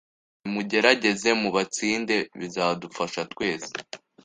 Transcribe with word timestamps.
nimugerageze 0.41 1.29
mubatsinde 1.41 2.15
bizadufasha 2.39 3.21
twese 3.31 3.73